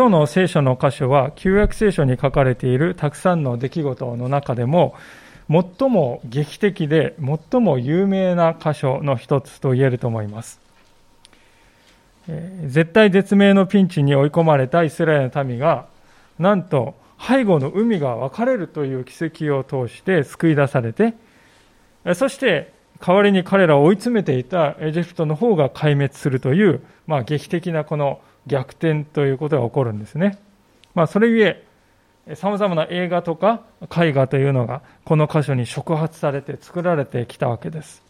[0.00, 4.94] 今日の聖書の箇所は旧約聖書に書かれているたくさんの出来事の中でも
[5.50, 10.58] 最も劇的で最も有名な箇所の一つと言えると思います。
[12.64, 15.84] 絶対絶命のピンチに追い込まれたイスラエルの民が
[16.38, 21.12] なんと背後の海が分かれるという奇跡を通して救い出されて
[22.14, 22.72] そして
[23.06, 30.38] 代わりに彼らを追い詰めていたエジプトの方が壊滅するという、まあ、劇的なこの逆転ということが起こるんですね。
[30.94, 31.64] まあ、それゆえ、
[32.34, 38.02] 様々な映画とか絵画というのがこの箇所に触発されて作られてきたわけです。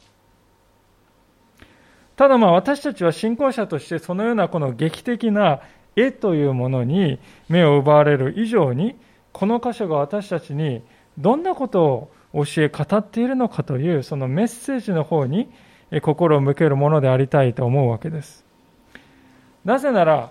[2.16, 5.60] ただまあ私たちは信仰者としてそのようなこの劇的な
[5.96, 8.94] 絵というものに目を奪われる以上に
[9.32, 10.82] この箇所が私たちに
[11.16, 15.50] どんなことを教え語っているのかというそのメッセージの方に
[16.02, 18.49] 心を向けるものでありたいと思うわけです。
[19.64, 20.30] なぜなら、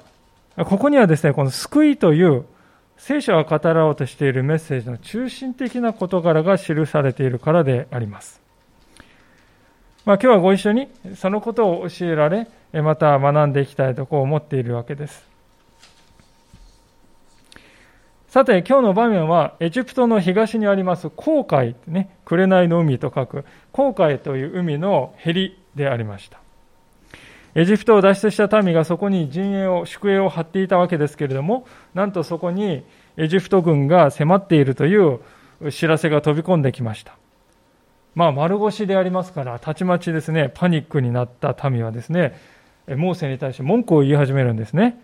[0.57, 2.45] ここにはですね、この救いという
[2.97, 8.41] 聖書が語らおうとしているメッセージの中心的な事柄が記されているからであります。
[10.05, 15.29] まあ、今日はご一緒にそのことを教えられ、また学んでいきたいとこう思っているわけです。
[18.27, 26.39] さて、今日の場面は、エジプトの東にあります紅海、ね、紅の海と書く、紅海という海のへりでありました。
[27.59, 32.85] エジプトを脱出した民がそこに陣営を、宿営を張っていたわけですけれども、なんとそこに
[33.17, 35.19] エジプト軍が迫っているという
[35.69, 37.17] 知らせが飛び込んできました。
[38.15, 42.39] まあ、丸腰でありますから、たちまちですね、パニックになった民はですね、
[42.87, 44.97] モーセに対して文句を言い始めるんですね。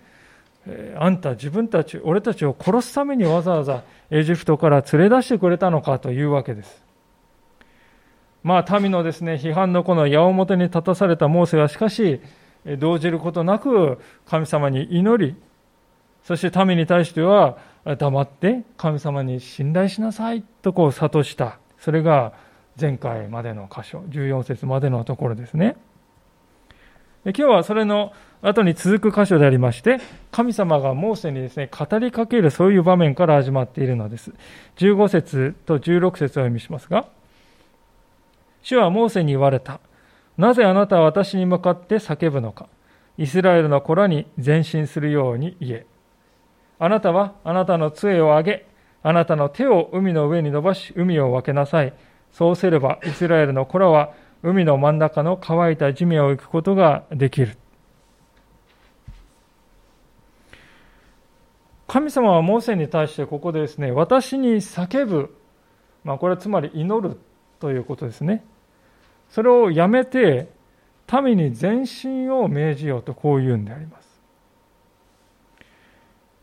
[0.98, 6.86] あんた自分たち、俺たちを殺すためにわざわざエジプトから連れ出してくれたのかというわけです。
[8.44, 12.22] まあ、民のですね、批判のこの矢面に立たされたモーセはしかし、
[12.80, 15.36] 動じることなく神様に祈り、
[16.24, 17.58] そして民に対しては
[17.98, 21.60] 黙って神様に信頼しなさいとこう諭した。
[21.78, 22.34] それが
[22.80, 25.76] 前回までの箇所、14節までのところですね。
[27.26, 30.00] 今日はそれの後に続く箇所でありまして、
[30.32, 34.32] 神様がモーセにですね、語りかけるそういう場面から始まっているのです。
[34.78, 37.08] 15節と16節を読みしますが、
[38.62, 39.80] 主はモーセに言われた。
[40.38, 42.68] なぜあなたは私に向かって叫ぶのか。
[43.18, 45.86] イスラエルの子らに前進するように言え。
[46.80, 48.66] あなたはあなたの杖を上げ、
[49.04, 51.94] あなたの手を海の上に伸ばし、海を分けなさい。
[52.32, 54.14] そうすれば、イスラエルの子らは
[54.44, 57.58] 海の真ん中の乾いた地面を行くことができる。
[61.88, 65.34] 神様はモーセに対してここでですね、私に叫ぶ。
[66.04, 67.18] まあ、これはつまり祈る
[67.60, 68.44] ということですね。
[69.30, 70.50] それをやめて
[71.24, 74.06] 民に前進を命じようとこう言うんであります。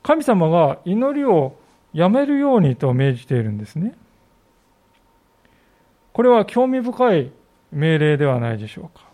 [0.02, 1.56] 神様が祈りを
[1.92, 3.94] やめるようにと命じているんですね。
[6.12, 7.32] これは興味深い
[7.70, 9.12] 命令ではないでしょうか。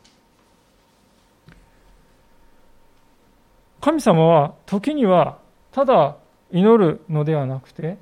[3.80, 5.38] 神様は時には
[5.72, 6.16] ただ
[6.50, 7.96] 祈るのではなくて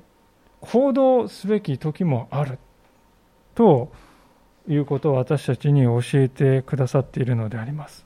[0.61, 2.57] 行動すべき時もある
[3.53, 3.91] と
[4.67, 8.05] いうことを私たちに教えてくださっているのであります。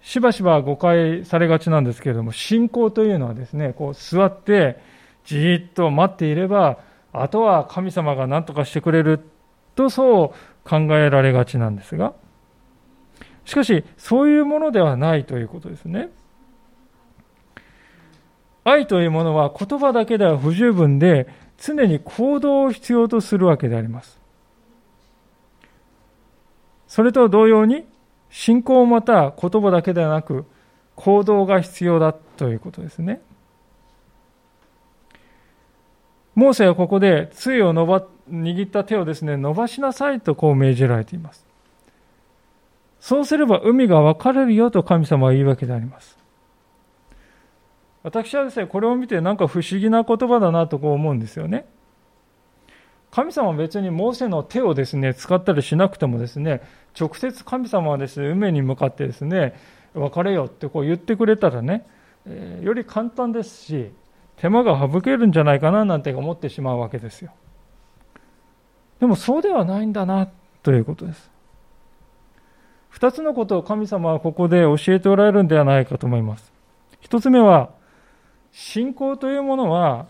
[0.00, 4.78] しばしば誤解されがちなんですけれども、信仰というのはですね、こう座って
[5.24, 6.78] じーっと待っていれば、
[7.12, 9.20] あとは神様が何とかしてくれる
[9.74, 12.14] とそう考えられがちなんですが、
[13.44, 16.10] しかし、そういうものではないということですね。
[18.64, 24.18] 愛というものは言葉だけでは不十分で、常に行動を必要とするわけであります。
[26.88, 27.84] それと同様に、
[28.30, 30.44] 信仰もまた言葉だけではなく、
[30.94, 33.20] 行動が必要だということですね。
[36.34, 41.46] モーセはここで杖を伸ば、握った手をですね、伸ばしなさいとこう命じられています。
[43.00, 46.18] そうすれば海が分かれるよと神様は言うわけであります。
[48.06, 51.66] 私はですね、これを見てなんか不思議な言葉だなとこう思うんですよね。
[53.10, 56.62] 神様は別にモーセの手をですね、使ったりしなくてもですね、
[56.96, 59.54] 直接神様はですね、海に向かってですね、
[59.92, 61.84] 別れよってこう言ってくれたらね、
[62.26, 63.90] え、より簡単ですし、
[64.36, 67.32] 手間が省けるんじゃないかななんて思ってしまうわけですよ。
[69.00, 70.28] でもそうではないんだな
[70.62, 71.28] ということです。
[72.88, 76.52] 二つのことを神様はここで教えておられるんではないかと思います。
[77.00, 77.74] 一つ目は、
[78.58, 80.06] 信仰というものは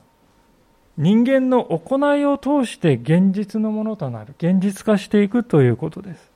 [0.96, 6.30] 人間の行いを通して現実のものとなる現実化していくということです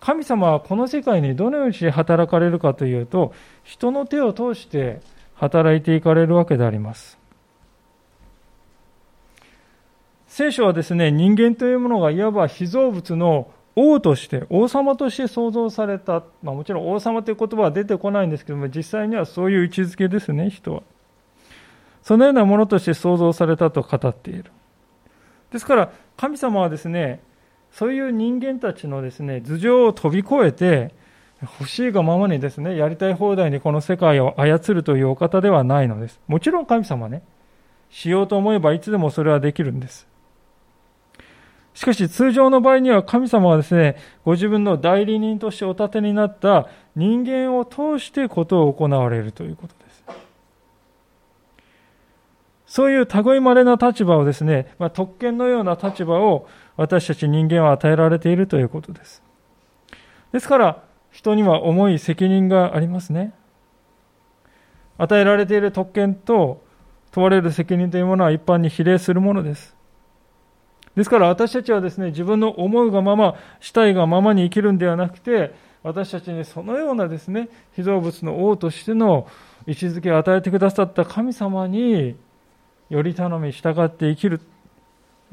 [0.00, 3.34] 神様はこの世界にどのように働かれるかというと、
[3.64, 5.00] 人の手を通して
[5.34, 7.18] 働いていかれるわけであります。
[10.28, 16.24] 聖書はですね、人間というものがいわば被造物の王として、王様として創造された。
[16.42, 20.82] まあ、もちろん王様という言葉は出てこないんですけども、実際にはそういう位置づけですね、人は。
[22.02, 24.50] そのようなものとして創造されたと語っている。
[25.52, 27.20] ですから、神様はですね、
[27.70, 30.94] そういう人間たちのですね、頭上を飛び越えて、
[31.42, 36.18] 欲しいがままにですね、やりたい放題にこの世界を操るというお方ではないのです。
[36.28, 37.22] もちろん神様ね、
[37.90, 40.08] しようと思えばいつでもそれはできるんです。
[41.76, 50.04] しかし通常の場合には神様はですね、ご自分の代理人としてお立てになった人間を通してことを行われるということです。
[52.66, 59.22] そういう類いまれな立場をですね、まあ、特権のような立場を私たち人間は与えられているということです。
[60.32, 63.34] ですから、人には重い責任がありますね。
[64.96, 66.64] 与えられている特権と
[67.10, 69.76] 問われる責任というものは一般に比例するものです。
[70.96, 79.28] ですから私たちはですね、自分の思うがまま、したいがままに生きるんではなくて、私たちにそのようなですね、被造物の王としての
[79.66, 82.16] 位置づけを与えてくださった神様に
[82.88, 84.40] より頼み従って生きる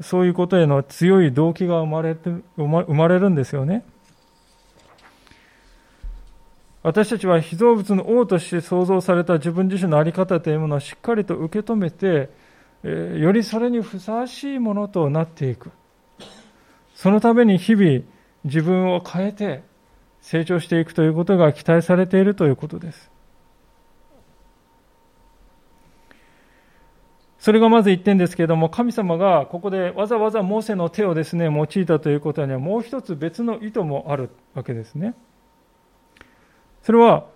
[0.00, 3.84] そういうことへの強い動機が生まれて生まれるんですよね。
[6.82, 12.28] 私たちは被造物の王として創造された自分自身の在り方というものをしっかりと受け止めて、
[12.88, 15.70] よりそれにふさわしいものとなっていく
[16.94, 18.02] そのために日々
[18.44, 19.62] 自分を変えて
[20.20, 23.10] 成長していくということが期待されているということです
[27.44, 35.14] それがまず一点ですけれども、神様がここでわざわざモーセの手をですね、用いたということにはもう一つ別の意図もあるわけですね。
[36.82, 37.26] それは、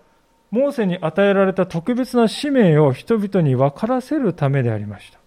[0.50, 5.17] モーセに与えられた特別な使命を人々に分からせるためでありました。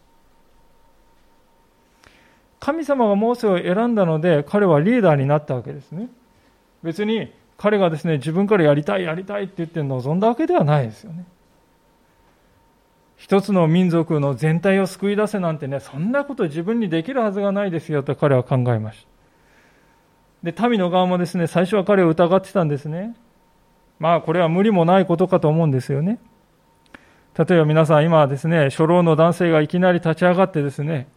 [2.62, 6.10] 神様がモーセを選んだので、彼はリーダーになったわけですね。
[6.84, 11.26] 別に彼がですね、自分からやりたい、やりたいって言って望んだわけではないですよね。
[13.18, 19.08] 一つの民族の全体を救い出せなんてね、そんなこと自分にできるはずがないですよと彼は考えまし
[20.44, 20.52] た。
[20.52, 23.16] で、民の側もですね、最初は彼を疑ってたんですね。
[24.00, 26.20] まあ、これは無理もないことかと思うんですよね。
[27.38, 31.08] 例えば皆さん今ですね、初老の男性がいきなり立ち上がってですね、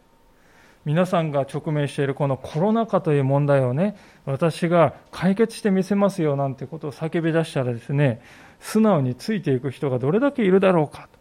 [0.85, 3.97] 皆さんが直面しているこのコロナ禍という問題をね、
[4.27, 8.21] 私が解決してみせますよなんてことを叫び出したらですね、
[8.61, 11.19] 素直についていく人がどれだけいるだろうかと。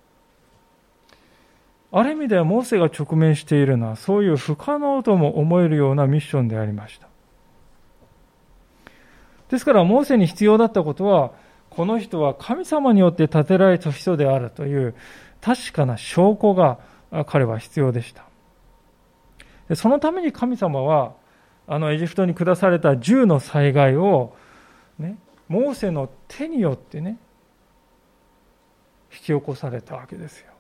[1.96, 7.08] ある意味ではモーセが直面しているのはそういう不可能とも思えるようなミッションでありました。
[9.50, 11.34] ですからモーセに必要だったことは
[11.70, 14.96] この人は神様によって建てられた人であるという
[15.40, 16.80] 確かな証拠が
[17.28, 18.26] 彼は必要でした。
[19.76, 21.14] そのために神様は
[21.68, 24.36] あのエジプトに下された10の災害を、
[25.00, 27.18] ね、モーセの手によってね
[29.14, 30.54] 引き起こされたわけですよ。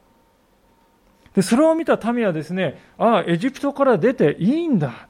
[1.34, 5.08] で、それを見た民はですね、ああ、エジプトから出ていいんだ。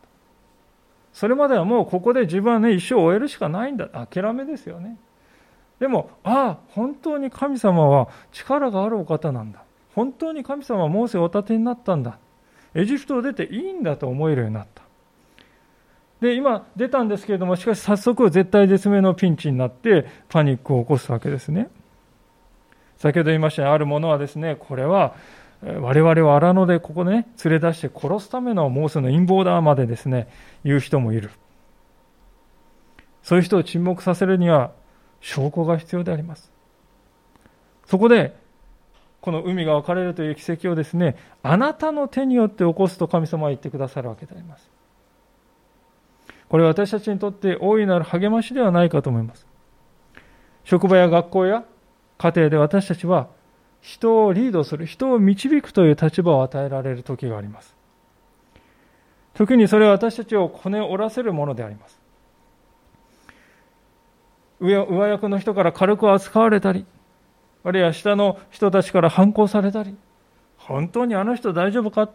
[1.12, 3.88] それまではもうここで自分はね、一生終えるしかないんだ。
[3.88, 4.98] 諦めですよね。
[5.80, 9.64] でも、ああ、本当に神様は力があるお方なんだ。
[9.94, 12.18] 本当に神様はモーセをお立てになったんだ。
[12.76, 14.84] エジプトを出ていいんだと思えるようになった。
[16.22, 21.70] で、今出たんですけれども、しかし早速絶対絶命のピンチになってパニックを起こすわけですね。
[22.98, 25.16] 先ほど言いました、あるものはですね、これは
[25.62, 30.28] 我々を荒野でここね、連れ出して殺すためのモーセの陰謀だまでですね、
[30.64, 31.30] 言う人もいる。
[33.22, 34.72] そういう人を沈黙させるには
[35.22, 36.52] 証拠が必要であります。
[37.86, 38.36] そこで、
[39.24, 44.70] この海が分かれるという奇跡をですね、あなたの手によって起こすと神様は言ってくださるわけであります。
[46.50, 49.48] これは私たちにとって大いなる励ましではないかと思います。
[50.66, 51.64] 職場や学校や
[52.18, 53.30] 家庭で私たちは
[53.80, 57.78] 人をリードする、人を導くという立場を与えられる時があります。
[59.36, 61.98] 時にそれは私たちをこね折らせるものであります。
[64.60, 66.86] 上役の人から軽く扱われたり、
[67.64, 69.96] あるいは下の人たちから反抗されたり、
[70.58, 72.10] 本当にあの人大丈夫か？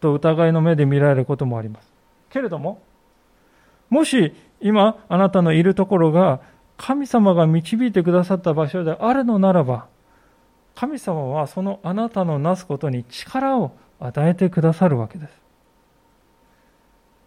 [0.00, 1.92] と疑いの目で見られることもあります。
[2.30, 2.82] けれども、
[3.90, 6.40] もし今あなたのいるところが
[6.78, 9.88] 神様が導いてくださった場所であるのならば、
[10.74, 15.32] 神様はそのあなたのなすことに力を与えてくださるわけです。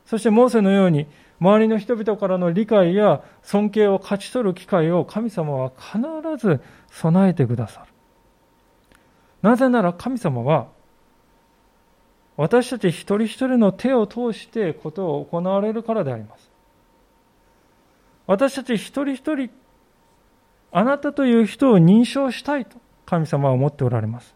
[0.05, 1.05] そしてモーセのように
[1.39, 5.99] 周りの人々からの理解や尊敬を勝ち取る機会を神様は必
[6.37, 6.61] ず
[6.91, 7.87] 備えてくださる。
[9.41, 10.67] なぜなら神様は
[12.37, 16.49] 私たち一人一人の手を通してことを行われるからであります。
[18.25, 19.49] 私たち一人一人、
[20.71, 24.33] あなたという人を認証したいと神様は思っておられます。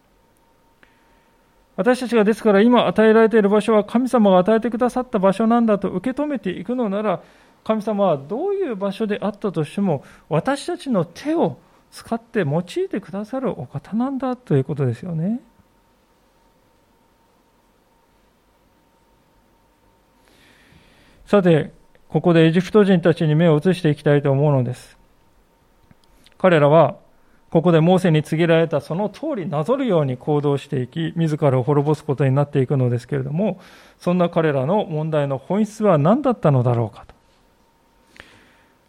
[1.78, 7.22] 私たちがですから今与えられている場所は神様が与えてくださった場所なんだと受け止めていくのなら、
[7.64, 11.60] 神様はどういう場所であったとしても、私たちの手を
[11.92, 15.40] 使って用いてくださるお方なんだということですよね。
[21.28, 21.74] さて、
[22.10, 24.98] ここでエジプト人たちに目を移していきたいと思うのです。
[26.40, 26.96] 彼らは、
[27.50, 33.60] ここでモーセに告げられたその通りなぞるように行動していき、自らを滅ぼすことになっていくのですけれども、
[34.00, 37.16] そんな彼らの問題の本質は何だったのだろうかと。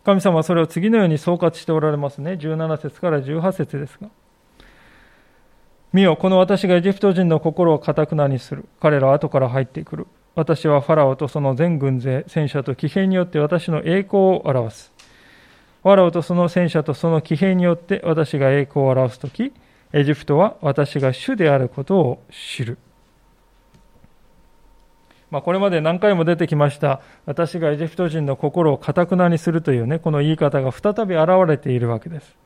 [0.04, 2.32] 神様はそれを次のように総括しておられますね。
[2.32, 4.08] 17節から18節ですが。
[5.92, 8.64] 見よ、この私がエジプト人の心をかたくなにする。
[8.80, 10.06] 彼らは後から入ってくる。
[10.34, 14.98] 私はファラオとその全軍勢、戦車と騎兵によって私の栄光を表す。
[15.82, 19.52] ファラオとその戦車とその騎兵によって私が栄光を表すとき、
[19.92, 22.78] エジプトは私が主であることを知る。
[25.30, 32.37] まあ、これまで何回も出てきました、私がエジプト人の心をかたくなにするというね、この言い方が再び現れているわけです。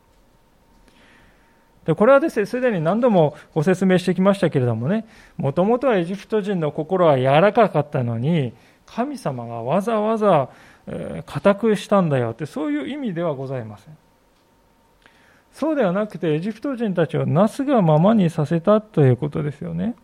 [1.85, 8.53] でこれはですね、すでに何度もご説明してきましたけれどもね、もともとはエジプト人の心は柔らかかったのに、
[8.87, 10.49] 神様がわざわざ
[11.27, 13.97] 固くしたんだよって、そういう意味ではございません。
[15.53, 19.95] そうではなくて、エジプト人たちをなすがままにさせたということですよね。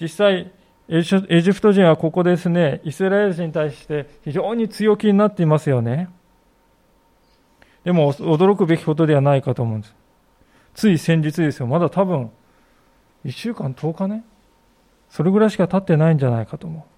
[0.00, 0.50] 実際、
[0.88, 6.10] エジプト人はここですね、イスラエル人に対して非常に強気になっていますよね。
[7.84, 9.94] でも驚くべきことではないかと思うんです。
[10.74, 11.66] つい先日ですよ。
[11.66, 12.30] まだ多分、
[13.24, 14.24] 1週間10日ね。
[15.08, 16.93] それぐらいしか経ってないんじゃないかと思う。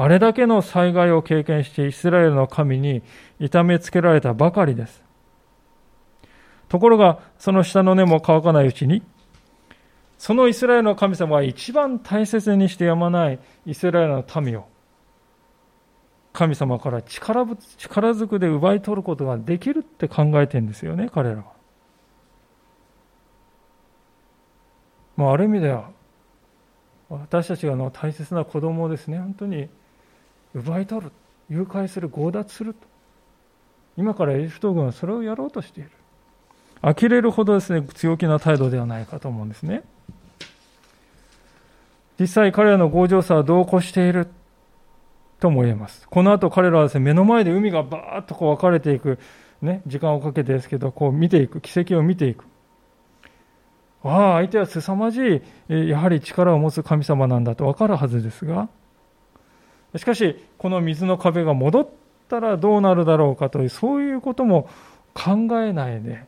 [0.00, 3.02] あれだけの災害を経験してイスラエルの神に
[3.40, 5.02] 痛めつけられたばかりです。
[6.68, 9.02] ところが、その下の根も乾かないうちに、
[10.16, 14.68] そのイスラエルの神様は一番大切にしてやまないイスラエルの民を
[16.32, 17.44] 神様から力
[17.78, 21.44] 力ずくで奪い取ることができるって考えてんですよね、彼らは。
[25.16, 25.90] まあ、ある意味では、
[27.08, 29.68] 私たちがの大切な子供をですね、本当に
[30.54, 31.12] 奪い取る、
[31.48, 32.80] 誘拐する、強奪すると。
[33.96, 35.90] 今からエジプト軍はそれをやろうとしている。
[36.82, 39.82] 呆れるほどですね、強気な態度ではないかと思うんですね。
[42.20, 44.28] 実際彼らの強情さは度を越している。
[45.40, 46.08] とも言えます。
[46.08, 49.18] この後彼らはですね、目の前で海がバーッとこう分かれていく、
[49.62, 52.44] ね、時間をかけてですけど、こう見ていく、奇跡を見ていく。
[54.02, 58.68] ああ、相手は凄まじい、やはり力を持つ神様なんだと分かるはずですが、
[59.96, 61.88] しかし、この水の壁が戻っ
[62.28, 64.68] たらどうなるだろうかという、そういうことも
[65.14, 66.24] 考えないで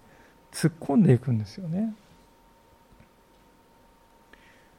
[0.52, 1.94] 突っ込んでいくんですよね。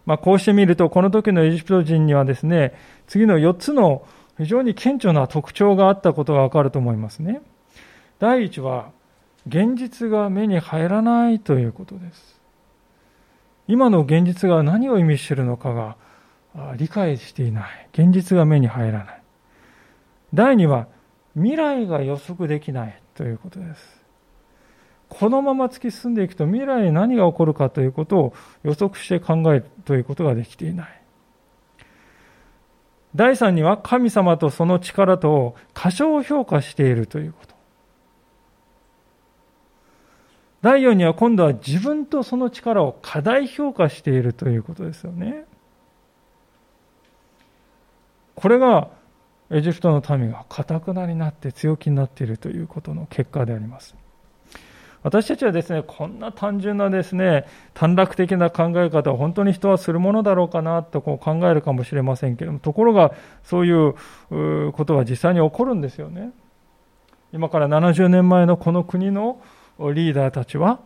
[0.05, 2.73] まあ、こうしてみると、この時のエジプト人にはですね、
[3.07, 4.05] 次の4つの
[4.37, 7.41] 非常に顕著な特徴があったことがわかると思いますね。
[8.19, 8.91] 第一は、
[9.47, 12.41] 現実が目に入らないということです。
[13.67, 15.95] 今の現実が何を意味しているのかが
[16.77, 17.87] 理解していない。
[17.93, 19.21] 現実が目に入らない。
[20.33, 20.87] 第二は、
[21.35, 24.01] 未来が予測できないということです。
[25.07, 31.01] このまま突き進んでいくと未来に何が起こるかということを予測して考えるということができていない。
[33.13, 37.55] 第3には神様とその力と過小評価しているということ。
[40.61, 45.45] 第4には今度は自分とその力を過大評価しているということですよね。
[48.41, 48.89] これが
[49.51, 53.95] エジプトの民が堅くなになって強気になっているということの結果であります。
[55.03, 63.93] 私たちはですね、こんな単純なですね、短絡的な考え方を本当に人はするものだろうかなとこう考えるかもしれませんけれども、ところがそういう
[64.73, 66.31] ことは実際に起こるんですよね。
[67.33, 69.39] 今から70年前のこの国の
[69.79, 70.79] リーダーたちは、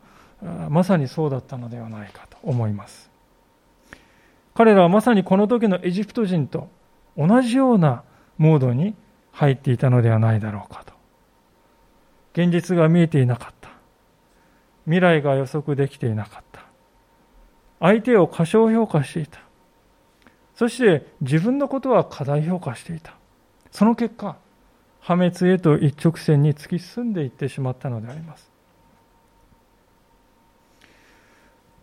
[0.70, 3.10] まさにそうだったのではないかと思います。
[4.54, 6.70] 彼らはまさにこの時のエジプト人と
[7.18, 8.04] 同じような
[8.38, 8.96] モードに
[9.32, 10.94] 入っていたのではないだろうかと。
[12.34, 13.70] 現実が見えていなかった。
[14.86, 16.62] 未来が予測できていなかった。
[17.80, 19.40] 相手を過小評価していた。
[20.56, 23.16] そして自分のことは過大評価していた。
[23.72, 24.38] その結果、
[25.02, 28.52] 破滅へと一直線に突き進んでいってしまったのであります。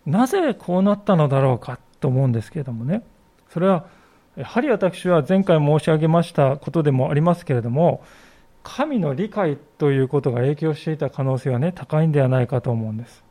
[0.07, 3.05] なぜこうなったのだろうかと思うんですけれどもね、
[3.51, 3.87] それは、
[4.37, 8.03] やはり私は前回申し上げましたことでもありますけれども、
[8.62, 13.25] 神の理解ということが影響していた可能性はね、高いんではないかと思うんです。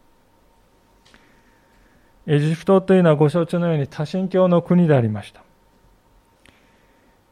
[2.28, 5.42] エジプトというのはご承知のように多神教の国でありました。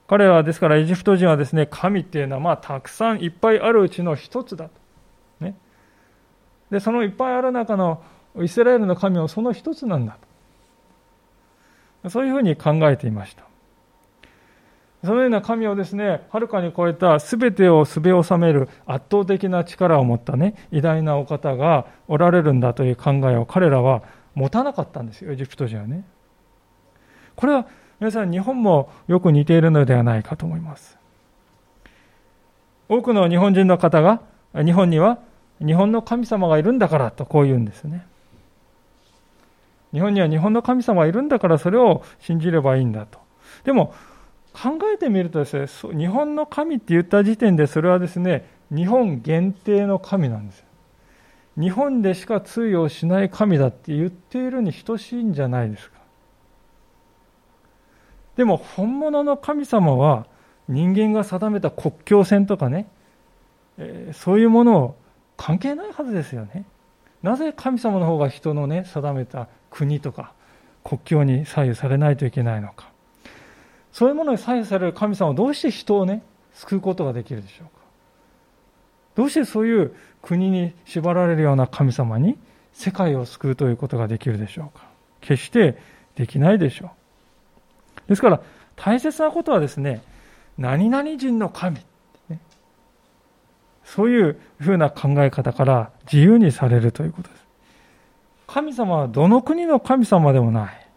[0.08, 4.72] 彼らはですからエジプト人はですね、神っていうのはまあたくさんいっぱいあるうちの一つだと。
[5.40, 5.56] ね。
[6.72, 8.02] で、そのいっぱいある中の
[8.42, 10.18] イスラエルの神はその一つなんだ
[12.02, 12.10] と。
[12.10, 13.49] そういうふうに考えていました。
[15.03, 24.03] そのような神をですね、はるかに超えた全てをすべ収める圧倒的な力を持ったね、偉大なお方がおられるんだという考えを彼らは
[24.36, 26.03] 持たなかったんですよ、エジプト人はね。
[27.36, 27.65] これは
[28.00, 30.98] 皆さん、日本もよく似ているのではないかと思います。
[32.89, 34.22] 多くの日本人の方が、
[34.53, 35.20] 日本には
[35.65, 38.06] 日本の神様がいるんだからとこう言うんですね。
[39.94, 43.20] 日本には日本の神様がいるんだからそれを信じればいいんだと。
[43.63, 43.94] でも、
[44.53, 50.63] 考えてみるとですね、日本の神って言った時点でそれはですね、日本限定の神なんです。
[51.60, 56.00] 日本でしか通用しない神だって言っているに等しいんじゃないですか。
[58.38, 60.25] でも本物の神様は
[60.70, 62.88] 人間が定めた国境線とかね、
[63.77, 64.96] えー、そういうものを
[65.36, 66.65] 関係ないはずですよね。
[67.22, 70.34] なぜ神様の方が人のね、定めた国とか
[70.84, 72.91] 国境に左右されないといけないのか。
[74.00, 77.72] そういうものに左右される神様はどうして人をね、救うことができるでしょうか？
[79.16, 82.38] どうしてそういう国に縛られるような神様に
[82.72, 84.85] 世界を救うということができるでしょうか？
[85.20, 85.77] 決して
[86.16, 86.92] できないでしょ
[88.07, 88.09] う。
[88.09, 88.42] ですから、
[88.77, 90.01] 大切なことはですね、
[90.57, 91.79] 何々人の神、
[93.83, 97.44] そういうふうな考え方から自由にされるということです。
[98.48, 100.88] 神様はどの国の神様でもない。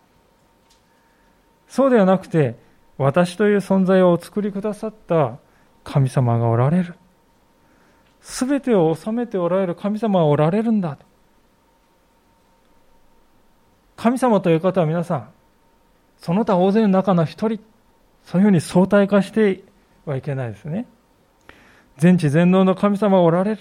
[1.69, 2.62] そうではなくて、
[3.03, 5.39] 私という存在をお作りくださった
[5.83, 6.95] 神様がおられる。
[8.21, 10.97] すべてを治めておられる神様がおられるんだ。
[13.97, 15.29] 神様という方は皆さん、
[16.19, 17.59] その他大勢の中の一人、
[18.25, 19.65] そういうふうに相対化して
[20.07, 20.87] はいけないですね。
[21.99, 23.59] 全知全能の神様がおられる。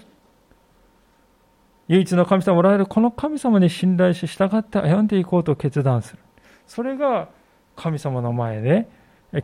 [1.88, 2.86] 唯一の神様がおられる。
[2.86, 6.20] この神様に信頼し従って歩んでいこうと決断する。
[6.68, 7.30] それが
[7.76, 8.88] 神様の前で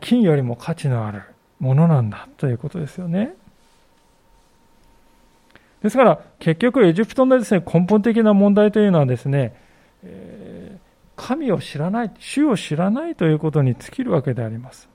[0.00, 1.22] 金よりも価値のある
[1.60, 3.34] ものなんだということですよね。
[5.82, 9.54] ですから結局エジプトのですね根本的な問題というのはですね、
[10.02, 10.76] え、
[11.16, 14.88] 神を知らない、主を知らないということに尽きるわけであります。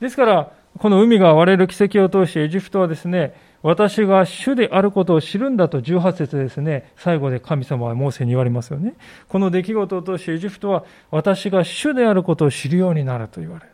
[0.00, 3.34] ですから、この海が割れる奇跡を通してエジプトはですね、
[3.66, 8.94] 私が主であることを知るんだと18節ですね、最後で神様はモーセに言われますよね。
[9.28, 13.72] この出来事を通してエジプトは私が主であることを知るようになると言われる。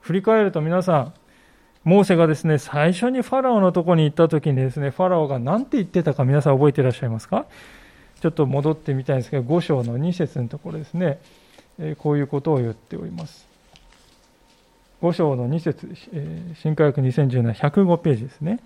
[0.00, 1.14] 振り返ると皆さん、
[1.84, 7.46] モーセがですね、最初にファラオのとこに行った時にですね、ファラオが何て言ってたか皆さん覚えていらっしゃいますか？
[8.20, 11.20] ちょっと戻ってみたいんですけど、5章の2節のところですね、
[11.98, 13.47] こういうことを言っております。
[15.00, 15.88] 5章の2節、
[16.60, 18.58] 新科学2017、105ページですね。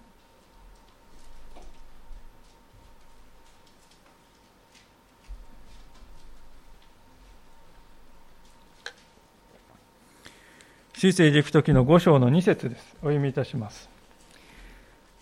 [10.95, 12.97] 水星エジプト記の5章の2節です。
[13.03, 13.91] お読みいたします。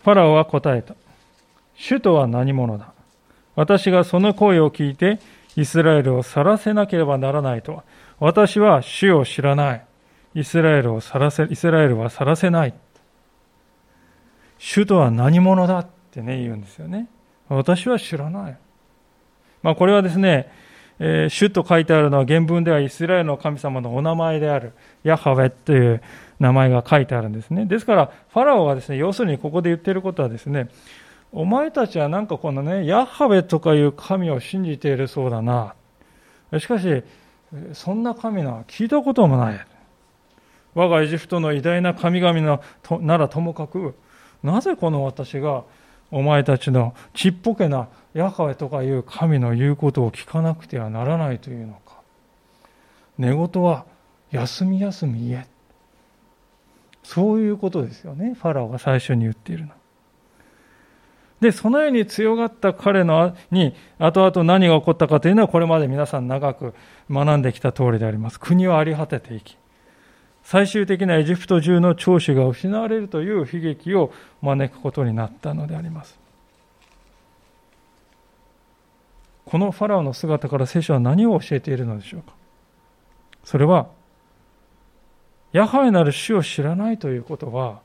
[0.05, 0.95] ファラオは答えた。
[1.75, 2.93] 主とは何者だ？
[3.57, 5.19] 私がその声を聞いて
[5.57, 7.85] イスラエルを去らせなければならないとは。
[8.19, 9.85] 私は主を知らない。
[10.35, 12.75] イスラエルを去らせ、イスラエルは去らせない。
[14.59, 17.09] 主とは何者だってね、言うんですよね。
[17.49, 18.59] 私は知らない。
[19.63, 20.53] まあこれはですね、
[20.99, 26.03] えー、主と書いてあるのは原文ではイスラエルの神様のお名前であるヤハウェという
[26.39, 27.65] 名前が書いてあるんですね。
[27.65, 30.69] ですから、ファラオがですね、要するにここで言っていることはですね、
[31.33, 35.75] お前たちはなんかこのね、ヤハウェとかいう神を信じているそうだな。
[36.59, 37.03] しかし、
[37.73, 39.67] そんな神のは聞いたこともない。
[40.75, 42.63] 我がエジプトの偉大な神々の
[43.01, 43.95] ならともかく、
[44.43, 45.65] なぜこの私が
[46.11, 52.01] お前たちのちっぽけなヤカウェとかいう神の言うことを聞かなくてはならないというのか。
[53.19, 53.85] 寝言は
[54.31, 55.47] 休み休み言え。
[57.03, 58.35] そういうことですよね。
[58.35, 59.73] ファラオが最初に言っているの。
[61.41, 66.75] で、そのように強がった彼のに、後々何が起こったかというのは、これまで皆さん長く
[67.11, 68.39] 学んできた通りであります。
[68.39, 69.57] 国は荒り果てていき、
[70.43, 76.19] 最終的なエジプト中の長子が失われるという悲劇を招くことになったのであります。
[79.45, 82.33] このファラオの姿から聖書は何を教えているのでしょうか
[83.43, 83.89] それは、
[85.53, 87.81] ヤハウなる主を知らないということは、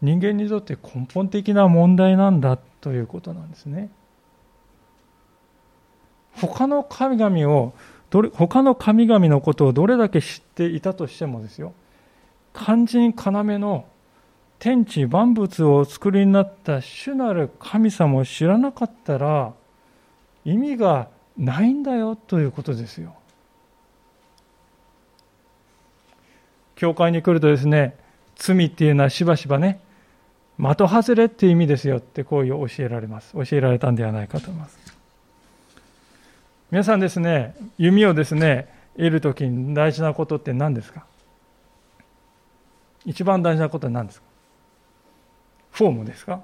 [0.00, 3.90] 人間にとって根本的な問題なんだということなんですね。
[6.40, 7.74] 他の神々を
[8.10, 11.72] どれ他の神々のことをどれだけ知っていたとしてもですよ。
[12.54, 13.84] 肝心要の
[14.58, 19.52] 天地万物をお作りになった主なる神様を知らなかったら
[20.44, 23.14] 意味がないんだよということですよ。
[26.74, 27.96] 教会に来るとですね
[28.36, 29.80] 罪っていうのはしばしばね
[30.58, 33.32] 的外れっていう意味ですよってこういう教えられます。
[33.32, 34.87] 教えられたんではないかと思います。
[36.70, 41.06] 皆さんですね、弓をですね、得るときに大事なことって何ですか？
[43.06, 44.26] 一番大事なことは何ですか？
[45.70, 46.42] フォームですか？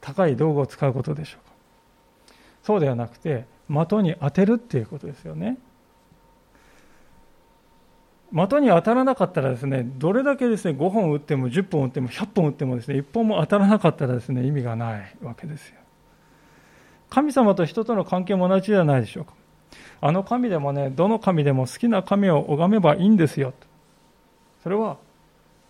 [0.00, 2.34] 高い道具を使うことでしょうか？
[2.62, 5.58] そうではなくて、的に当てるっていうことですよね。
[8.30, 15.80] 的に当たらなかったらですね、どれだけですね、5本打っても10本打っても100本打ってもですね、1本も当たらなかったらですね、意味がないわけですよ。
[17.10, 19.32] 神様と人との関係も同じじゃないでしょうか。
[20.00, 23.52] あの神でもね、どの神でも好きな神を拝めばいいんですよ。
[24.62, 24.98] それは、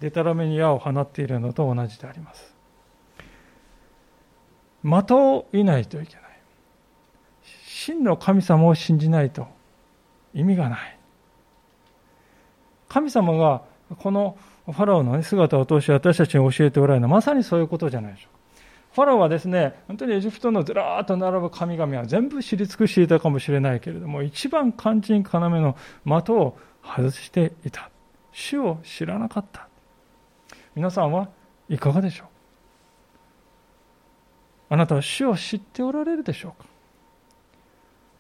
[0.01, 2.55] でたらめに矢を放っているのと同じであります。
[4.85, 6.25] 的をいないといけない。
[7.43, 9.49] 真の神様を信じないと
[10.35, 10.99] 意味がない。
[12.89, 13.63] 神様が
[13.99, 18.38] このファラオの、姿を通して私たちに教えておられるのはまさにそういうことじゃないでしょうか。
[18.99, 27.93] ファラオはですね、本当にエジプトのずらーっと並ぶ神々は全部知り尽くしていたかもしれないけれども、一番肝心要の的を外していた。
[28.33, 29.69] 主を知らなかった。
[30.75, 31.29] 皆さんは
[31.69, 32.27] いかがでしょう？
[34.71, 36.69] あなたは主を知っておられるでしょうか？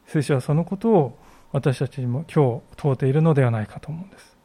[0.07, 1.19] 聖書はそのことを
[1.51, 4.38] 私たちにも今日問うているのではないかと思うんです。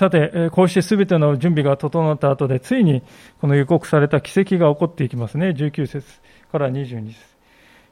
[0.00, 3.02] さて、こうして全ての準備が整った後で、ついに
[3.38, 5.50] この予告された奇跡が起こっていきますね。
[5.50, 6.06] 19節
[6.50, 7.18] から22節。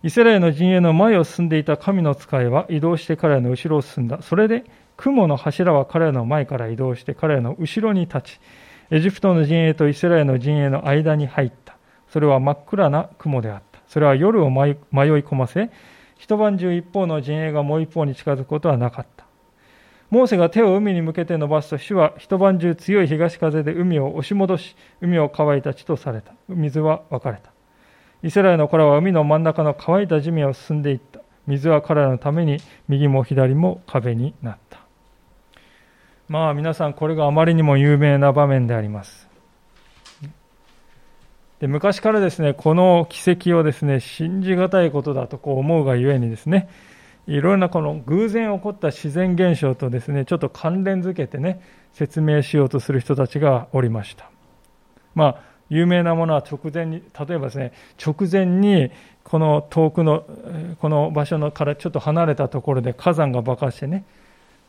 [0.02, 4.22] イスラエルの陣営の前を進んでいた神の使いは移動して彼らの後ろを進んだ。
[4.22, 4.64] それで
[4.96, 8.40] 雲の柱は彼らの前から移動して彼らの後ろに立ち、
[8.90, 11.76] エジプトの陣営とイスラエルの陣営の間に入った。
[12.08, 13.80] それは真っ暗な雲であった。
[13.86, 15.68] それは夜を迷い込ませ、
[16.16, 19.17] 一晩中一方の陣営がもう一方に近づくことはなかった。
[20.10, 26.32] モーセが手を海に向けて伸ばすと主は一晩中強い東風で海を押し戻し、海を乾いた地とされた。
[26.48, 27.52] 水は分かれた。
[28.22, 31.20] イスラエルの子らは海の真ん中の乾いた地面を進んでいった。
[31.46, 34.80] 水は彼らのために右も左も壁になった。
[36.28, 39.28] まあ皆さんこれがあまりにも有名な場面であります。
[41.60, 46.68] で昔からですね、この奇跡をですね、信じがたいことだとこう思うがゆえにですね、
[47.28, 51.60] いろんなこの偶然起こった自然現象とですね、ちょっと関連づけてね、
[51.92, 54.30] 説明しようとする人たちがおりました。
[55.14, 58.90] まあ、有名なものは直前に、例えばですね、直前に
[59.24, 60.24] この遠くの、
[60.80, 64.06] この場所のからちょっと離れたところで火山が爆発してね、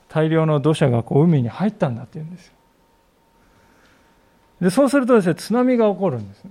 [0.10, 2.54] 大量の土砂がこう海に入ったんだって言うんですよ。
[4.60, 6.43] で、そうするとですね、津波が起こるんです。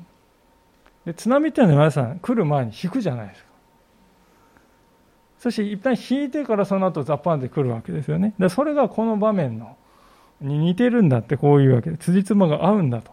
[1.04, 3.47] で津波っていうのは皆さん来る前に引くじゃないですか。
[5.38, 8.34] そして一旦引いてからその後ザッパンってくるわけですよね。
[8.38, 9.76] でそれがこの場面の
[10.40, 13.12] に似てるんだってこういうわけで、辻褄が合うんだと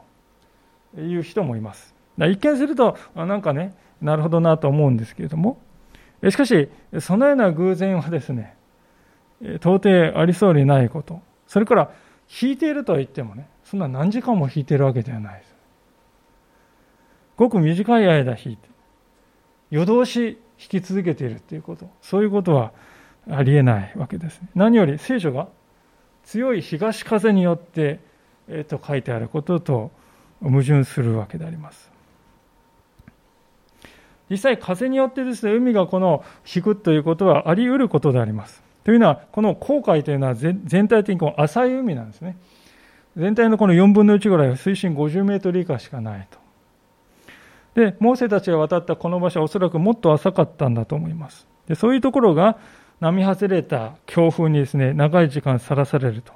[0.99, 1.95] いう人もいます。
[2.17, 5.57] だ一見すると、なんかね、なるほどなと思うんですけれども、
[6.29, 8.55] しかし、そのような偶然はですね、
[9.41, 11.21] 到底ありそうにないこと。
[11.47, 11.91] それから、
[12.41, 15.55] 引いているとは言ってもね、そんな何時間も引いているわけではないです。
[17.37, 18.69] ごく短い間引いて、
[19.69, 22.71] 夜通し引き続けているということ、そういうことは
[23.29, 24.41] ありえないわけです。
[24.53, 25.47] 何より聖書が
[26.23, 27.99] 強い東風によって、
[28.47, 29.91] えー、と書いてあることと
[30.41, 31.91] 矛盾するわけであります。
[34.29, 38.63] 実際、風によってですね、海がこの引くということはあり得ることであります。
[38.83, 42.37] というのは、この航海というのは全体的にこの浅い海なんですね。
[43.15, 46.44] 全体のこの4分の1ぐらいは水深50メートル以下しかないと。
[47.75, 51.47] で、モーセたちが渡ったこの場所はおそらくもっと浅かったんだと思います。
[51.67, 52.57] でそういうところが
[52.99, 56.33] 波外れた強風にですね、長い時間さらされると。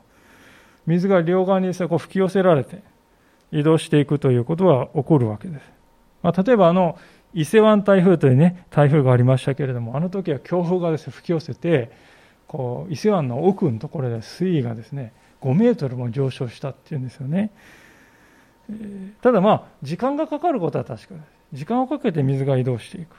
[0.86, 2.84] 水が両側にです、ね、こう吹き寄せられて
[3.52, 5.64] 移動していくということは起こるわけです。
[6.22, 6.98] まあ、例えばあの
[7.34, 11.92] 伊勢湾台風というね台風がありましたけれどもあの時は強風がです、ね、吹き寄せて
[12.48, 17.52] こう伊勢湾の奥のところで水位がですね5メートルも上昇したっていうんですよね。
[19.22, 21.26] ただまあ時間がかかることは確かです。
[21.54, 23.16] 時間をかけて水が移動していく。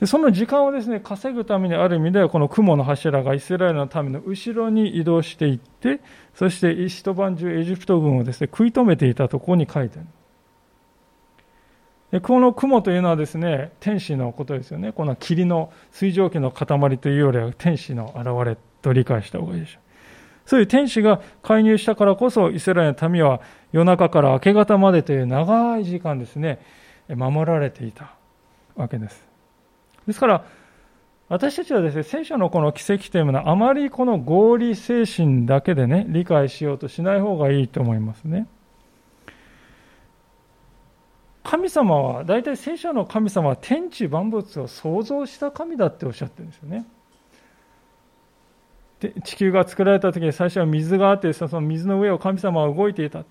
[0.00, 6.00] でその時間をですね稼ぐためにある意味ではこの雲の柱がイスラエルの民の後ろに移動していって
[6.34, 10.08] そして一晩中エジプト軍をですね食い止めていたところに書いてある
[12.12, 19.89] でこの雲というのはですね天使のことですよねこの霧の水蒸気の塊というよりは天使の現れと理解した方がいいでしょう
[20.50, 26.60] そういう天使が介入したからこそイスラエルの民は夜中から明け方までという長い時間ですね
[27.08, 28.14] 守られていた
[28.74, 29.30] わけです
[30.08, 30.44] ですから、
[31.28, 38.48] 私たちはですね、聖書のこの奇跡というものは、あまりこの合理精神だけでね、理解しようとしない方がいいと思いますね。
[41.44, 46.84] 神様は、大体聖書の神様は天地万物を創造した神だっておっしゃってるんですよね。
[49.00, 53.24] 地球が作られた時に最初は水があってその水の上を神様は動いていた。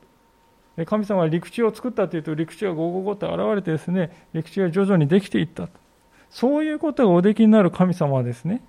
[0.85, 5.67] 神様は陸地を作ったというと陸地がゴゴゴと現れてですね陸地が徐々にできていった
[6.29, 8.61] そういうことがおできになる神様はですね、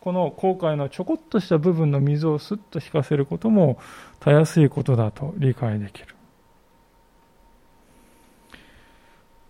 [0.00, 3.78] この航海のちょこっとした部分の水をスッと引かせることも
[4.20, 6.14] たやすいことだと理解できる。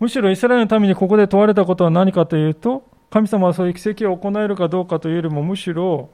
[0.01, 6.09] むしろイスラエルのためにここで問われたことは何かというと、神様はそういう奇跡を行えるかどうかというよりも、むしろ、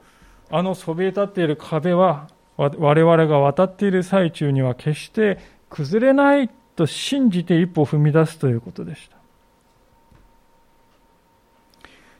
[0.49, 5.37] あのそびえ立っている壁は、我々が渡っている最中には決して
[5.69, 9.17] 崩れないと信じて一歩踏み出すということでした。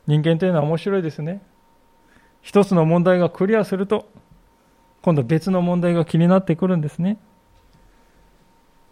[0.05, 1.41] 人間というのは面白いですね。
[2.41, 4.07] 一つの問題がクリアすると、
[5.01, 7.17] 今度別の問題が気になってくるんですね。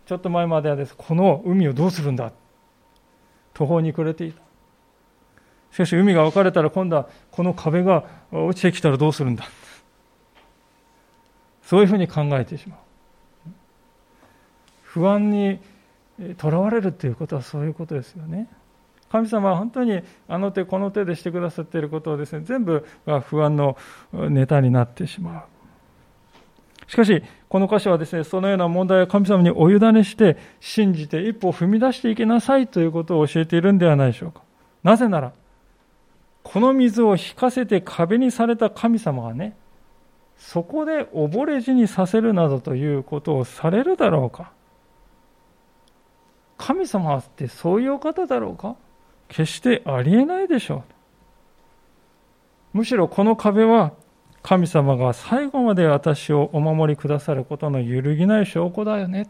[0.05, 2.31] ちょっと前まではです、この海をどうするんだ
[3.53, 4.44] 途方に暮れていた。
[5.75, 9.43] しかし海が分かれたら今度はこの壁が落ちてきたらどうするんだ。
[11.63, 12.79] そういうふうに考えてしまう。
[14.83, 15.59] 不安に
[16.37, 18.47] とらわれるということはそういうことですよね。
[19.11, 23.75] 神様は本当にあの手この手でしてくださっていることをですね全部が不安の
[24.13, 25.43] ネタになってしまう
[26.89, 34.41] しかしこの箇所はですねそのような問題を神様にお委ねして信じて一歩を踏み出していきなさいということを教えているんではないでしょうか
[34.83, 35.33] なぜなら
[36.45, 39.57] この水を引かせて壁にされた神様がね
[40.37, 44.51] そこで溺れ死にさせるなどということをされるだろうか
[46.57, 48.75] 神様ってそういうお方だろうか
[49.27, 50.83] 決してありえないでしょ
[52.73, 52.77] う。
[52.77, 53.93] むしろこの壁は
[54.43, 59.29] 神様が最後まで私をお守りくださることの揺るぎない証拠だよね。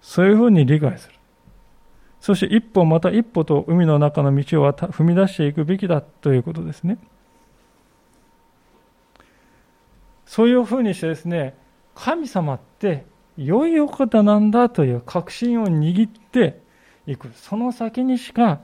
[0.00, 1.15] そういうふうに理解する。
[2.26, 6.98] そして一歩また一歩と海の中の道を踏み出していくべきだということですね。
[10.24, 11.56] そういうふうにしてですね、
[11.94, 13.06] 神様って
[13.38, 16.60] 良いお方なんだという確信を握って
[17.06, 18.58] いくその先にしか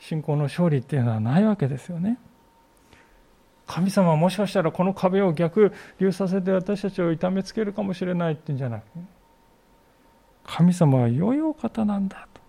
[0.00, 2.18] 信仰の勝利っていうのはないわけですよね
[3.68, 8.90] 神様はもしかしたらこの壁を逆流させて私たちを痛めつけるかもしれないっていうんじゃなくて
[10.44, 12.40] 神様は良いお方なんだと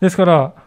[0.00, 0.64] ですから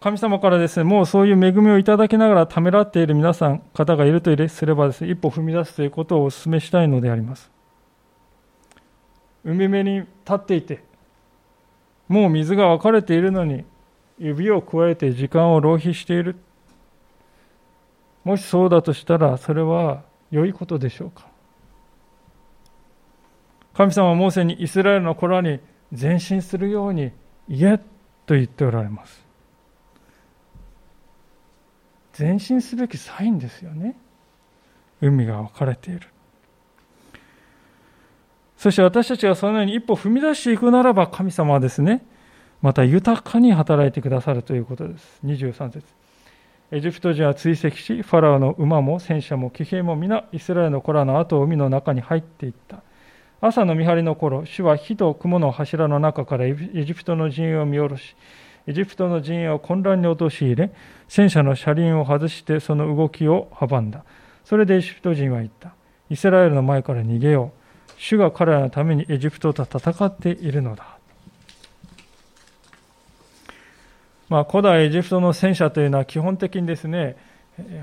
[0.00, 7.50] 神様からですね、もうそういう恵みをいただきながらためらっている皆さん、方がいるとすればですね、一歩踏み出すということをお勧めしたいのであります。
[9.44, 10.84] 海辺に立っていて、
[12.06, 13.64] もう水が分かれているのに、
[14.20, 16.36] 指を加えて時間を浪費している。
[18.22, 21.26] もしそうだとしたら、それは良いことでしょうか。
[23.74, 25.58] 神様はモーセにイスラエルの子らに
[25.98, 27.10] 前進するように
[27.48, 27.78] 言え
[28.26, 29.26] と言っておられます。
[32.18, 33.96] 前進すべきサインですよね。
[35.00, 36.08] 海が分かれている。
[38.56, 42.04] そして私たちがそのように一歩踏み出していくならば神様はですね、
[42.60, 45.20] また豊かに働いてくださるということです。
[45.24, 45.84] 23節
[46.72, 52.82] エジプト人は追跡し、ファラオの馬も戦車も騎兵も皆、イスラエルの子らの後を海の中に入っていった。
[53.40, 58.16] 朝の見張りの頃、主は火と雲の柱の中からエジプトの陣営を見下ろし、
[58.66, 60.72] エジプトの陣営を混乱に陥れ、
[61.08, 64.04] 戦車の車輪を外してその動きを阻んだ。
[64.44, 65.72] それでエジプト人は言った。
[66.10, 67.92] イスラエルの前から逃げよう。
[67.96, 70.98] 主が彼らのためにエジプトと戦っているのだ。
[74.28, 77.16] まあ、古代エジプトの戦車というのは基本的にですね、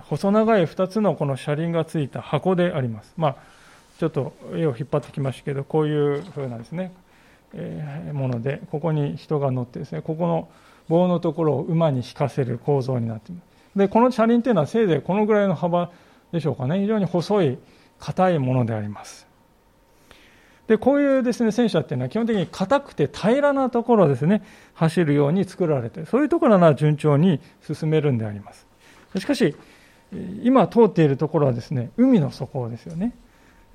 [0.01, 3.13] 細長い2つのこの車輪がついた箱であります。
[3.17, 3.35] まあ、
[3.97, 6.93] ちょっと絵を引っ張ってきましたけど、こういう風なですね、
[7.53, 10.49] えー、もので、ここに人が乗ってですね、ここの
[10.89, 13.77] 棒のところを馬に引かせる構造になっています。
[13.77, 15.91] で、この車輪というのはせいぜいこのぐらいの幅
[16.31, 17.57] でしょうかね、非常に細い、
[17.99, 19.25] 硬いものであります。
[20.67, 28.67] で、こういうですね、戦車っていうのは基本的に硬くて平らなところですね、走るように作られて、そういうところなら順調に進めるんであります。
[29.17, 29.55] しかし、
[30.43, 33.13] 今通っているところはですね、海の底ですよね。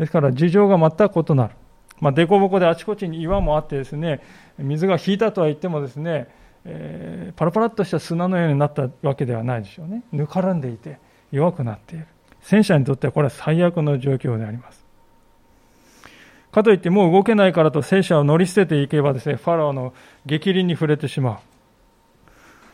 [0.00, 1.54] ですから事情が全く異なる。
[2.00, 4.22] まあ、凸凹であちこちに岩もあってですね、
[4.56, 6.28] 水が引いたとは言ってもですね、
[6.64, 10.02] えー、パラパラっとした砂のようになったわけではないでしょうね。
[10.10, 10.98] ぬからんでいて
[11.30, 12.06] 弱くなっている。
[12.40, 14.86] 戦車にとってはこれは最悪の状況であります。
[16.50, 19.92] かといってもう動けないからと戦車を乗り捨てていけばですね、ファラオの
[20.24, 21.38] 激鱗に触れてしまう。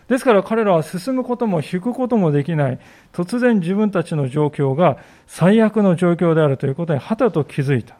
[0.09, 2.79] ですから彼らは進むことも引くこともできない、
[3.12, 7.97] 突然自分たちの状況が最悪の状況であるということにはたと気づいた。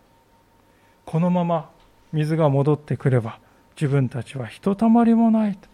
[1.05, 1.71] このまま
[2.13, 3.41] 水が戻ってくれば
[3.75, 5.69] 自分たちはひとたまりもないと。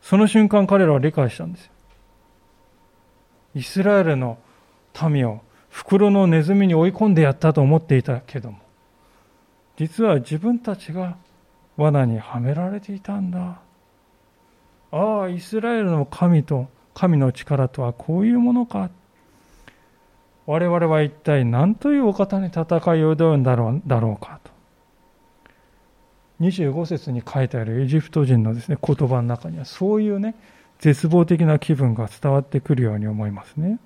[0.00, 1.72] その瞬間彼らは理解したんですよ。
[3.54, 4.38] イスラエルの
[5.10, 8.58] 民を袋のネズミに追い込んでやったと思っていたけども、
[9.76, 11.18] 実は自分たちが
[11.78, 13.60] 罠にはめられていたんだ。
[14.90, 18.90] ああ、イスラエルの神と、神の力とはこういうものか。
[20.44, 24.50] 我々は一体何というお方に戦いを挑むんだろうだろうかと。
[26.40, 30.34] 25節に書いてあるエジプト人のですね、言葉の中にはそういうね、
[30.80, 33.78] 絶望的な気分が伝わってくるように思いますね。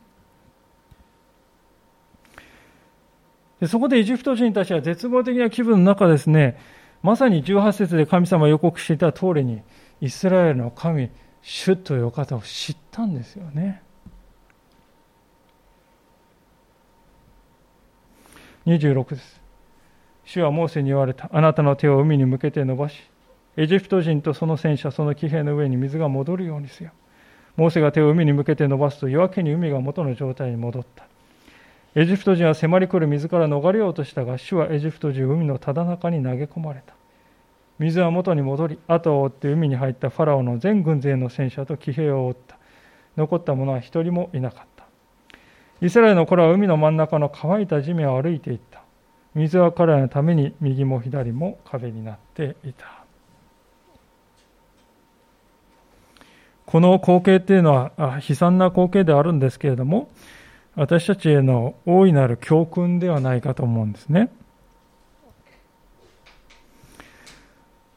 [3.61, 6.59] でそこでエジプト人たちは絶望的な気分の中ですね、
[7.03, 9.63] まさに18節で神様予告していた通りに、
[10.01, 11.11] イスラエルの神、
[11.43, 13.83] 主という方を知ったんですよね。
[18.67, 19.43] 26です。
[20.25, 21.29] 主はモーセに言われた。
[21.33, 23.03] あなたの手を海に向けて伸ばし、
[23.57, 26.93] エジプト人とその戦車、その騎兵の上に水が戻るようにせよ。
[27.57, 31.07] モーセが手を海に向けて伸ばすと夜明けに海が元の状態に戻った。
[31.95, 36.95] エジプト人は迫り来る水から逃れようとしたが、主はエジプト人海のただ中に投げ込まれた。
[37.79, 42.57] 水は元に戻り、後を追って海に入ったファラオの全軍勢の戦車と騎兵を追った。
[43.19, 44.87] 残った者は一人もいなかった。
[45.83, 48.83] イスラエルの子らは海の真ん中の乾いた地面を歩いていった。
[49.35, 53.05] 水は彼らのために右も左も壁になっていた。
[56.65, 57.93] この光景っていうのは
[58.27, 60.09] 悲惨な光景であるんですけれども、
[60.75, 64.31] 私たちへの大いなる教訓ではないかと思うんですね。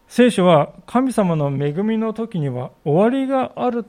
[0.08, 3.86] 聖書は神様の恵みの時には終わりがある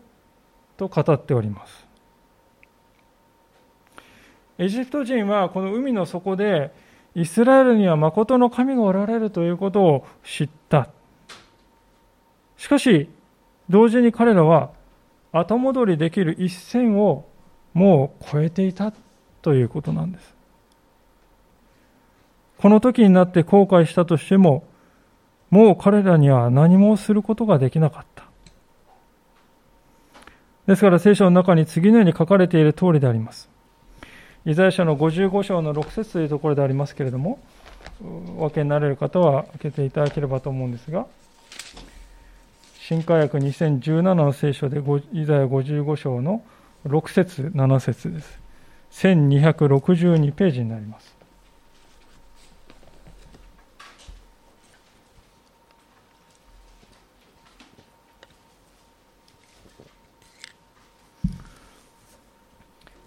[0.76, 1.86] と語っております。
[4.58, 6.72] エジプト人はこの海の底で
[7.14, 10.90] イスラエルには誠の神がおられるということを知った。
[12.56, 13.08] しかし、
[13.68, 14.70] 同時に彼らは
[15.32, 17.26] 後戻りできる一線を
[17.76, 18.90] もう超えていた
[19.42, 20.34] ということなんです。
[22.56, 24.64] この時になって後悔したとしても、
[25.50, 28.24] もう彼らには何もすることができなかった。
[30.66, 33.50] ですから聖書の中に次のように書かれている通りであります。
[34.46, 37.38] イザヤ書の55章の6節というところでありますけれども、
[38.38, 41.06] お分けになれる方は開けていただければと思うんですが、
[42.78, 44.80] 新科学2017の聖書で
[45.12, 46.55] イザヤ55章の6節
[46.86, 48.40] 7節です。
[48.92, 51.16] 1262ページになります。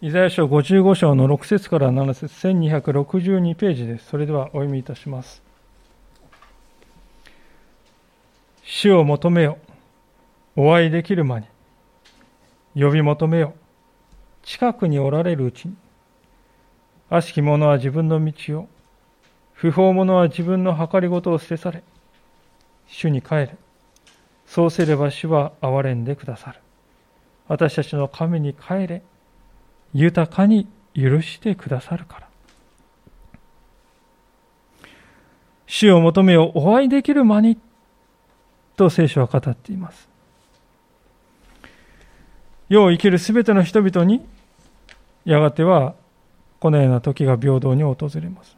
[0.02, 4.08] イザヤ書55章の6節から7節1262ページです。
[4.08, 5.42] それではお読みいたします。
[8.64, 9.58] 主を求めよ。
[10.56, 11.48] お会いできる間に。
[12.76, 13.56] 呼び求めよ。
[14.44, 15.76] 近くにおられるうちに、
[17.10, 18.70] 悪しき者は自分の道を、
[19.54, 21.84] 不法者は自分の計りごとを捨て去れ、
[22.88, 23.58] 主に帰れ。
[24.46, 26.60] そうすれば主は憐れんでくださる。
[27.48, 29.04] 私たちの神に帰れ、
[29.94, 32.30] 豊かに許してくださるから。
[35.68, 37.60] 主を求めをお会いできる間に、
[38.76, 40.09] と聖書は語っています。
[42.70, 44.24] 世を生きるすべての人々に
[45.26, 45.96] やがては
[46.60, 48.58] このような時が平等に訪れます。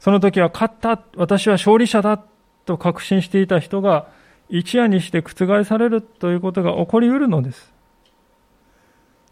[0.00, 2.22] その時は勝った、私は勝利者だ
[2.64, 4.08] と確信していた人が
[4.48, 7.72] 一夜にして覆されるということが起こりうるのです。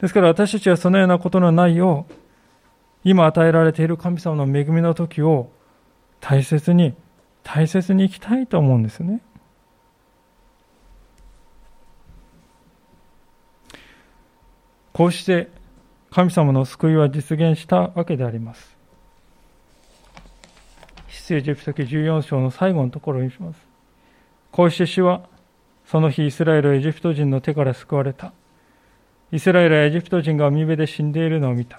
[0.00, 2.14] ですから私たちはそのようなことのないよう、
[3.02, 5.50] 今与えられている神様の恵みの時を
[6.20, 6.94] 大切に、
[7.42, 9.20] 大切に生きたいと思うんですね。
[14.98, 15.46] こうして
[16.10, 18.76] 神様の救いは実現したわけであります。
[21.06, 23.60] 出エジプト記14章の最後のところにします。
[24.50, 25.20] こうして主は、
[25.86, 28.32] その日イスラエルエジプト人の手から救われた。
[29.30, 31.78] イスラエルはエジプト人が海辺で死んでいるのを見た。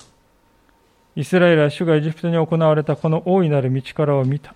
[1.18, 4.56] イスラエルは主がエジプトに行われたこの大いなる道からを見た。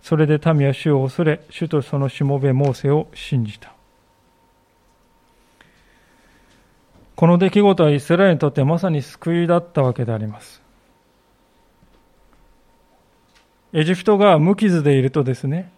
[0.00, 3.75] それで民は主を恐れ、主とそのしもべモーセを信じた。
[7.16, 10.62] この出来事はイスラエルにとってまさに救いだったわけであります。
[13.72, 15.72] エジプトが無傷でいるとですね、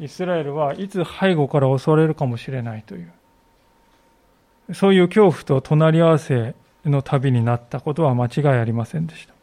[0.00, 3.12] イスラエルはいつ背後から襲われるかもしれないという、
[4.72, 6.54] そういう恐怖と隣り合わせ
[6.86, 9.34] の旅になったことは間違いありませんでした。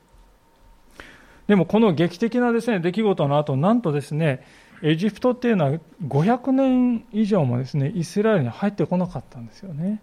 [1.48, 4.44] でもこの劇的なですね、出来事の後、なんとですね、
[4.82, 10.02] エジプトっていうのは500年以上もですね、イスラエルに入ってこなかったんですよね。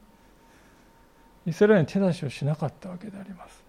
[1.47, 3.65] イスラエルに手出しをしなかったわけであります。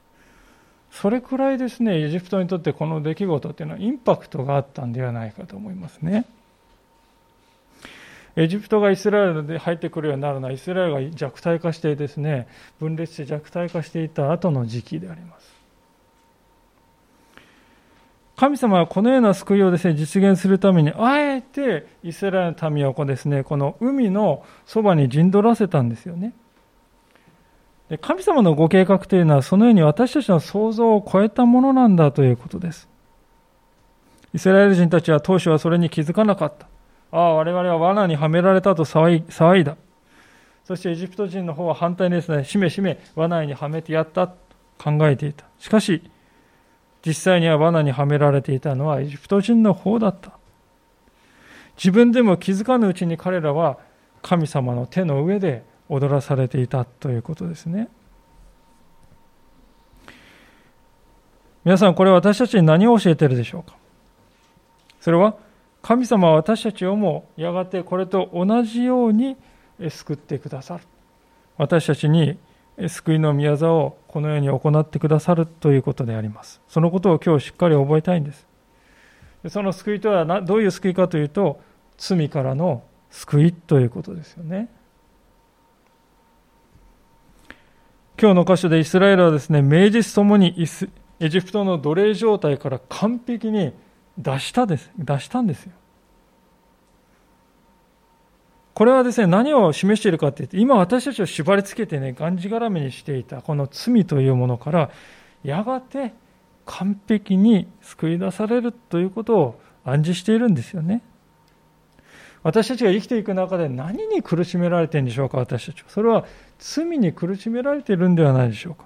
[0.91, 6.25] それくらいですね、エジプトにとってこの出来事っていうのはインパクトがあったんではないかと思いますね。
[8.35, 12.47] エジプトがイスラエルで入ってくるようになるのは、イスラエルが弱体化してですね、
[12.79, 15.55] 分裂して弱体化していた後の時期であります。
[18.35, 26.33] 神様はこのような救いをですね、実現するために、あえてイスラエルの民をこうですね、この海のそばに陣取らせたんですよね。
[27.89, 32.89] で神様のご計画というのはそのように私たちの想像を超えたものなんだということです。
[34.33, 36.67] イスラエル人たちは当初はそれに気づかなかった。
[37.11, 39.77] ああ、我々は罠にはめられたと騒いだ。
[40.65, 44.35] そしてエジプト人の方は反対にですね、しめしめ罠にはめてやったと
[44.77, 45.45] 考えていた。
[45.59, 46.03] しかし、
[47.05, 50.31] 実際には罠にはめられていたのはエジプト人の方だった。
[51.77, 53.77] 自分でも気づかぬうちに彼らは
[54.21, 57.89] 神様の手の上で踊らされていたということですね。
[61.63, 63.75] 皆さん、これは私たちに何を教えてるでしょうか？
[65.01, 65.35] それは、
[65.81, 69.37] 神様は私たちをもやがてこれと同じように
[69.89, 70.83] 救ってくださる。
[71.57, 72.37] 私たちに
[72.87, 76.61] 救いの宮沢をこのように行ってくださるということであります。
[76.67, 78.45] そのことを今日しっかり覚えたいんです。
[79.49, 81.59] その救いとはどういう救いかというと、
[81.97, 84.69] 罪からの救いということですよね。
[88.19, 90.55] 今日の箇所でイスラエルはですね、名実ともに
[91.19, 93.73] エジプトの奴隷状態から完璧に
[94.17, 95.71] 出したです、出したんですよ。
[98.73, 104.89] これはですね、何を示しているかというと、今私たちを縛り付けてね、がんじがらめにしていたこの罪というものから、
[105.43, 106.13] やがて
[106.65, 111.03] 完璧に救い出されるということを暗示しているんですよね。
[112.43, 115.89] 私たちが生きていく中で何に苦しめられているんでしょうか、私たちは。
[115.89, 116.25] それは
[116.59, 118.85] 罪に苦しめられているんではないでしょうか。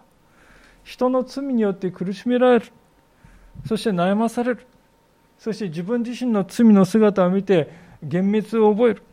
[0.83, 2.65] 人の罪によって苦しめられる。
[3.65, 4.65] そして悩まされる。
[5.37, 7.69] そして自分自身の罪の姿を見て
[8.01, 9.03] 幻滅を覚える。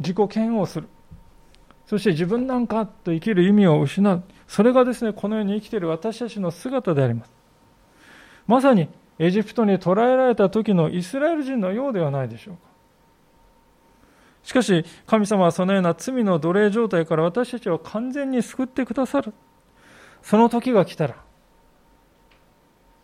[0.00, 0.88] 自己嫌悪する。
[1.86, 4.22] そして自分なんかと生きる意味を失う。
[4.46, 7.32] それがですね、この世に生きている私たちの姿であります。
[8.46, 8.88] まさに
[9.18, 12.67] エジプトに捕らえられた時のイスラエル人のようではないでしょうか。
[14.48, 19.34] しかし、神様はそのような罪の奴隷状態から私たちを完全に救ってくださる。
[20.22, 21.16] その時が来たら、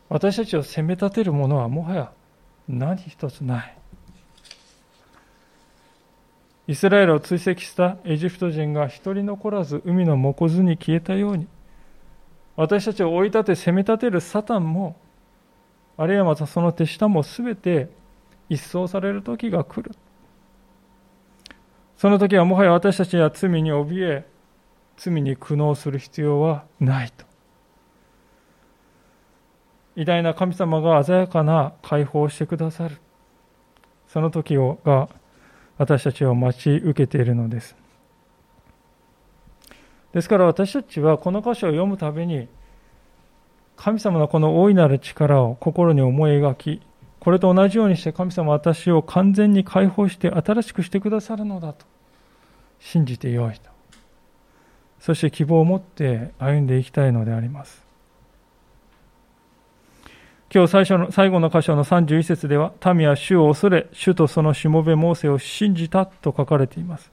[0.09, 2.13] 私たちを責め立てるものはもはや
[2.67, 3.77] 何一つない。
[6.69, 11.47] イスラエルを追跡したエジプト人が一人残らず海の藻ずに消えたように、
[12.57, 14.97] 私たちを追い立て責め立てるサタンも、
[15.99, 17.91] あるいはまたその手下もすべて
[18.49, 19.95] 一掃される時が来る。
[21.97, 24.27] その時はもはや私たちは罪に怯え、
[24.97, 27.25] 罪に苦悩する必要はないと。
[29.97, 32.99] 偉大な神様が鮮やかな解放をしてくださる。
[34.09, 35.09] その時をが
[35.79, 37.77] 私たちを待ち受けているのです。
[40.13, 42.49] ですから私たちはこの箇所を読むたびに
[43.77, 46.81] 神様のこの大いなる力を心に思い描き、
[47.25, 51.87] これと同じようにして神様は私を完全に解放して新しくしてくださるのだと
[52.79, 53.71] 信じてよいと。
[55.01, 57.83] そして希望を持って歩んでいきたいのであります。
[60.55, 67.11] 今日最初の最後の箇所の31節では、民は主を恐れ、主とそのしもべモーセを信じたと書かれています。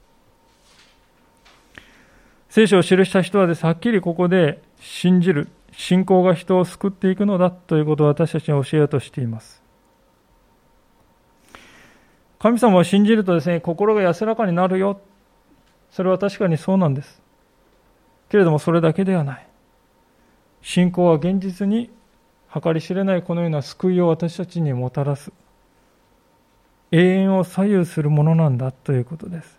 [2.50, 9.61] 聖書を記した人はです、はっきりここで信じる、信仰が人を救っていくのだということを私たちに教えようとしています。
[12.42, 15.00] 神様を信じるとですね、心が安らかになるよ。
[15.92, 17.22] それは確かにそうなんです。
[18.30, 19.46] けれどもそれだけではない。
[20.60, 21.88] 信仰は現実に
[22.52, 25.30] 計り知れないこのような救いを私たちにもたらす。
[26.90, 29.56] 永遠を左右するものなんだということです。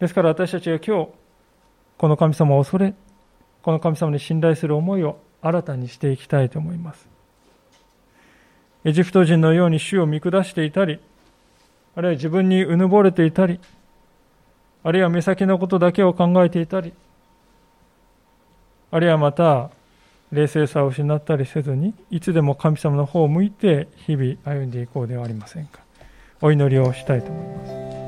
[0.00, 1.12] ですから私たちは今日、
[1.96, 2.92] この神様を恐れ、
[3.62, 7.08] この神様に信頼する思いを新たにしていきたいと思います。
[8.84, 11.00] エジプト人のように主を見下していたり、
[11.96, 13.60] あるいは自分にうぬぼれていたり、
[14.82, 16.92] あるいは目先のことだけを考えていたり、
[18.90, 19.70] あるいはまた
[20.32, 25.80] 冷静さを失ったりせずに、いつでも神様の方を向いて日々歩んでいこうではありませんか。
[26.40, 28.03] お祈りをしたいと思います。